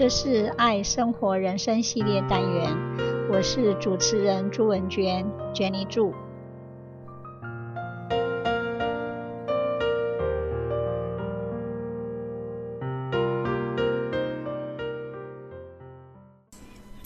[0.00, 2.76] 这是爱生活人生系列单元，
[3.30, 5.24] 我是主持人朱文娟，
[5.54, 6.12] Jenny 祝。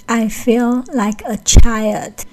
[0.06, 2.24] I feel like a child.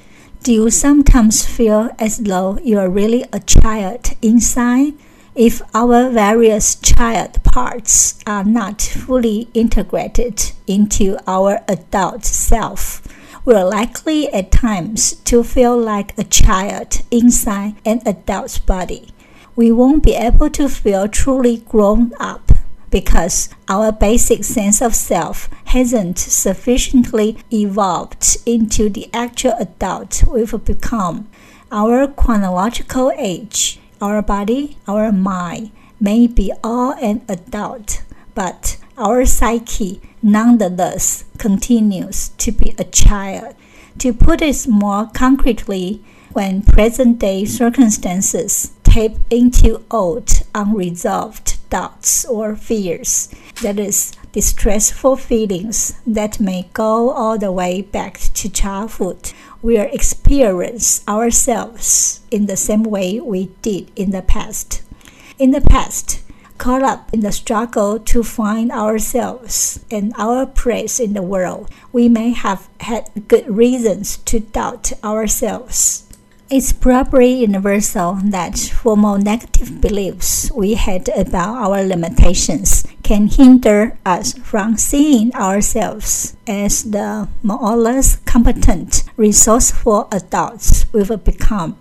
[0.43, 4.95] Do you sometimes feel as though you are really a child inside?
[5.35, 13.02] If our various child parts are not fully integrated into our adult self,
[13.44, 19.10] we're likely at times to feel like a child inside an adult's body.
[19.54, 22.52] We won't be able to feel truly grown up
[22.90, 31.28] because our basic sense of self hasn't sufficiently evolved into the actual adult we've become.
[31.70, 35.70] Our chronological age our body, our mind
[36.02, 38.02] may be all an adult,
[38.34, 43.54] but our psyche nonetheless continues to be a child.
[43.98, 52.56] To put it more concretely, when present day circumstances tap into old, unresolved doubts or
[52.56, 53.28] fears,
[53.62, 61.06] that is, distressful feelings that may go all the way back to childhood, we'll experience
[61.06, 64.82] ourselves in the same way we did in the past.
[65.42, 66.20] In the past,
[66.56, 72.08] caught up in the struggle to find ourselves and our place in the world, we
[72.08, 76.06] may have had good reasons to doubt ourselves.
[76.48, 84.38] It's probably universal that formal negative beliefs we had about our limitations can hinder us
[84.38, 91.76] from seeing ourselves as the more or less competent, resourceful adults we've become.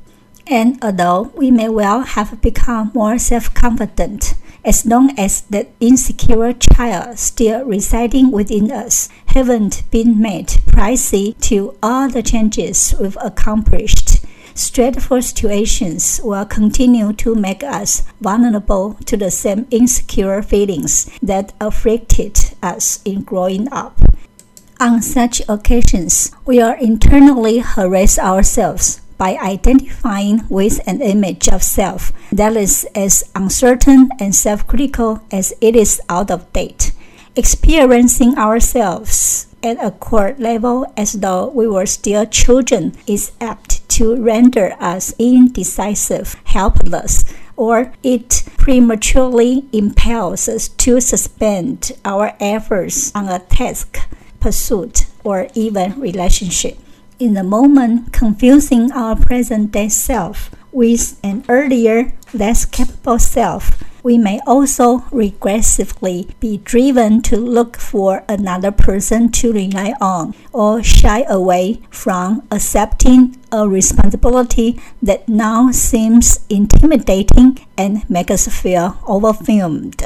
[0.52, 4.36] And although we may well have become more self confident,
[4.66, 11.76] as long as the insecure child still residing within us haven't been made pricey to
[11.82, 14.22] all the changes we've accomplished
[14.54, 22.38] Stressful situations will continue to make us vulnerable to the same insecure feelings that afflicted
[22.62, 24.00] us in growing up.
[24.80, 32.12] On such occasions, we are internally harass ourselves by identifying with an image of self
[32.32, 36.92] that is as uncertain and self critical as it is out of date.
[37.36, 44.16] Experiencing ourselves at a core level as though we were still children is apt to
[44.16, 47.24] render us indecisive, helpless,
[47.56, 54.00] or it prematurely impels us to suspend our efforts on a task,
[54.40, 56.80] pursuit, or even relationship.
[57.22, 64.18] In the moment, confusing our present day self with an earlier, less capable self we
[64.18, 71.22] may also regressively be driven to look for another person to rely on or shy
[71.30, 80.04] away from accepting a responsibility that now seems intimidating and makes us feel overwhelmed.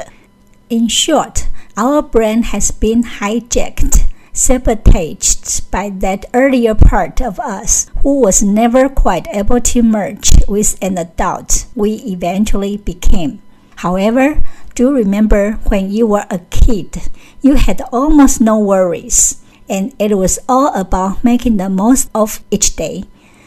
[0.68, 4.05] In short, our brain has been hijacked
[4.36, 10.76] sabotaged by that earlier part of us who was never quite able to merge with
[10.82, 13.40] an adult we eventually became.
[13.76, 14.42] However,
[14.74, 17.08] do remember when you were a kid,
[17.40, 22.76] you had almost no worries, and it was all about making the most of each
[22.76, 23.04] day.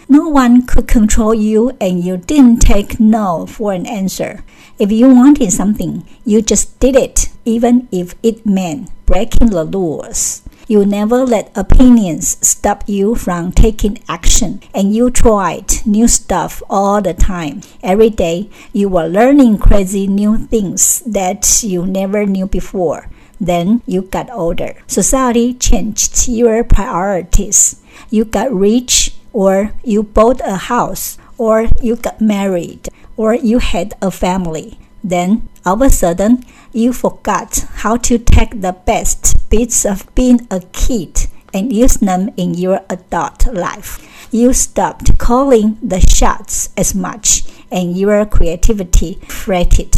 [0.08, 4.44] No one could control you, and you didn't take no for an answer.
[4.80, 10.42] If you wanted something, you just did it, even if it meant breaking the rules.
[10.70, 17.02] You never let opinions stop you from taking action, and you tried new stuff all
[17.02, 17.62] the time.
[17.82, 23.10] Every day, you were learning crazy new things that you never knew before.
[23.42, 24.78] Then you got older.
[24.86, 27.82] Society changed your priorities.
[28.12, 33.96] You got rich, or you bought a house, or you got married, or you had
[34.04, 34.78] a family.
[35.04, 36.44] Then, all of a sudden,
[36.74, 42.32] you forgot how to take the best bits of being a kid and use them
[42.38, 44.02] in your adult life.
[44.32, 49.94] You stopped calling the shots as much and your creativity fretted.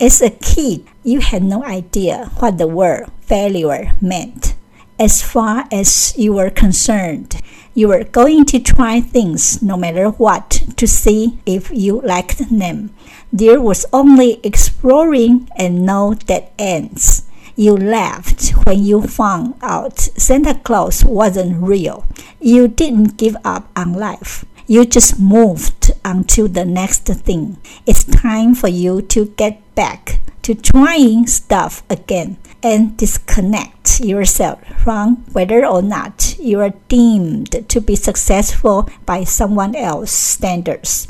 [0.00, 4.56] As a kid, you had no idea what the word failure meant.
[4.96, 7.42] As far as you were concerned,
[7.74, 12.94] you were going to try things no matter what to see if you liked them.
[13.32, 17.26] There was only exploring and no dead ends.
[17.56, 22.06] You laughed when you found out Santa Claus wasn't real.
[22.40, 24.44] You didn't give up on life.
[24.68, 27.58] You just moved on to the next thing.
[27.84, 35.16] It's time for you to get back to trying stuff again and disconnect yourself from
[35.32, 41.08] whether or not you are deemed to be successful by someone else's standards.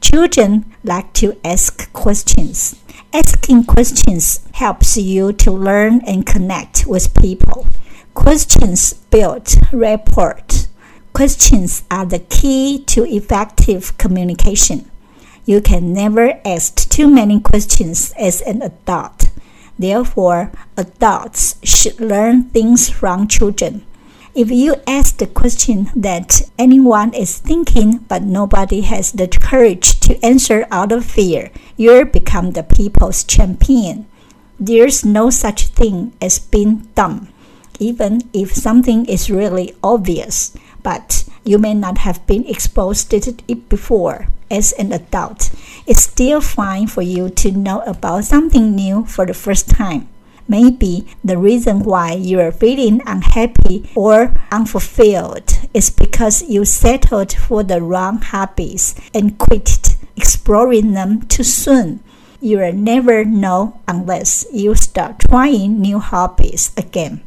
[0.00, 2.76] Children like to ask questions.
[3.12, 7.66] Asking questions helps you to learn and connect with people.
[8.14, 10.40] Questions build rapport.
[11.12, 14.90] Questions are the key to effective communication.
[15.46, 19.25] You can never ask too many questions as an adult.
[19.78, 23.84] Therefore, adults should learn things from children.
[24.34, 30.22] If you ask the question that anyone is thinking but nobody has the courage to
[30.24, 34.06] answer out of fear, you'll become the people's champion.
[34.60, 37.28] There's no such thing as being dumb,
[37.78, 43.16] even if something is really obvious, but you may not have been exposed to
[43.48, 44.28] it before.
[44.48, 45.50] As an adult,
[45.86, 50.08] it's still fine for you to know about something new for the first time.
[50.46, 57.64] Maybe the reason why you are feeling unhappy or unfulfilled is because you settled for
[57.64, 61.98] the wrong hobbies and quit exploring them too soon.
[62.40, 67.22] You'll never know unless you start trying new hobbies again.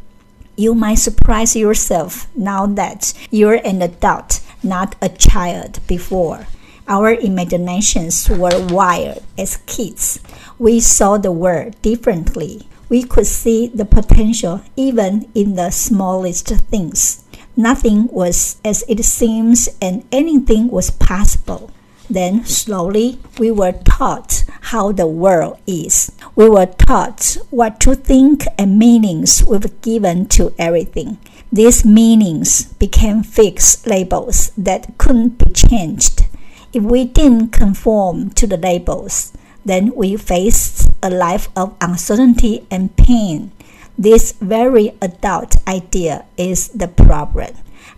[0.55, 6.47] You might surprise yourself now that you're an adult, not a child before.
[6.89, 10.19] Our imaginations were wired as kids.
[10.57, 17.23] We saw the world differently we could see the potential even in the smallest things.
[17.55, 21.71] Nothing was as it seems, and anything was possible.
[22.09, 24.43] Then, slowly, we were taught
[24.73, 26.11] how the world is.
[26.35, 31.19] We were taught what to think, and meanings were given to everything.
[31.51, 36.25] These meanings became fixed labels that couldn't be changed.
[36.71, 39.33] If we didn't conform to the labels,
[39.65, 43.51] then we face a life of uncertainty and pain.
[43.97, 47.55] This very adult idea is the problem.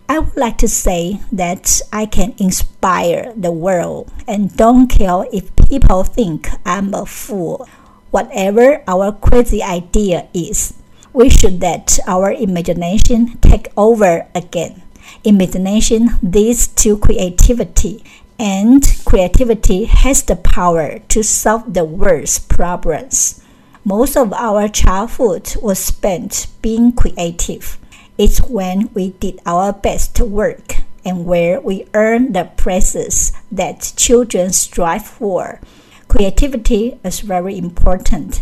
[0.07, 5.53] I would like to say that I can inspire the world and don't care if
[5.55, 7.67] people think I'm a fool.
[8.09, 10.73] Whatever our crazy idea is,
[11.11, 14.81] we should let our imagination take over again.
[15.23, 18.03] Imagination leads to creativity
[18.41, 23.39] and creativity has the power to solve the world's problems.
[23.85, 27.77] Most of our childhood was spent being creative.
[28.17, 34.53] It's when we did our best work and where we earn the praises that children
[34.53, 35.59] strive for.
[36.07, 38.41] Creativity is very important.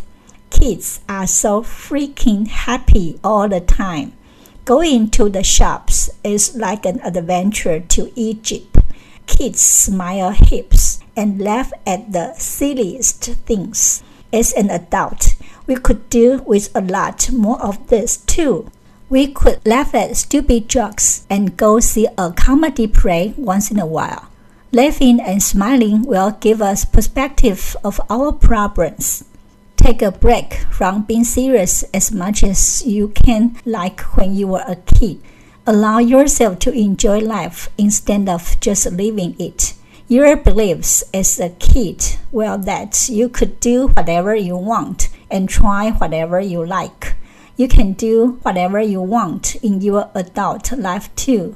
[0.50, 4.14] Kids are so freaking happy all the time.
[4.64, 8.79] Going to the shops is like an adventure to Egypt
[9.30, 14.04] kids smile hips and laugh at the silliest things.
[14.34, 15.36] As an adult,
[15.68, 18.70] we could deal with a lot more of this too.
[19.08, 23.86] We could laugh at stupid jokes and go see a comedy play once in a
[23.86, 24.28] while.
[24.72, 29.24] Laughing and smiling will give us perspective of our problems.
[29.78, 34.66] Take a break from being serious as much as you can like when you were
[34.68, 35.22] a kid.
[35.68, 39.74] Allow yourself to enjoy life instead of just living it.
[40.08, 45.92] Your beliefs as a kid were that you could do whatever you want and try
[45.92, 47.16] whatever you like.
[47.58, 51.56] You can do whatever you want in your adult life too.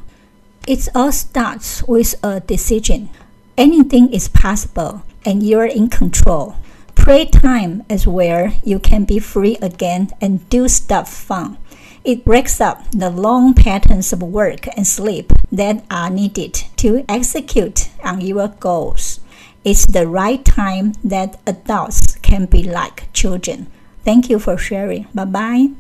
[0.68, 3.10] It all starts with a decision.
[3.58, 6.56] Anything is possible and you're in control.
[6.96, 11.58] Playtime is where you can be free again and do stuff fun.
[12.05, 17.89] It breaks up the long patterns of work and sleep that are needed to execute
[18.05, 19.21] on your goals.
[19.65, 23.67] It's the right time that adults can be like children.
[24.05, 25.07] Thank you for sharing.
[25.13, 25.71] Bye bye.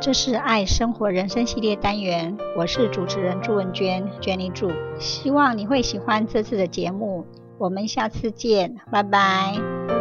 [0.00, 7.26] 这是爱生活人生系列单元，我是主持人朱文娟，Jenny 祝，希望你会喜欢这次的节目。
[7.58, 9.99] 我们下次见，拜拜。